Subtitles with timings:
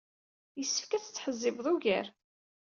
[0.59, 2.07] Yessefk ad tettḥezzibeḍ ugar.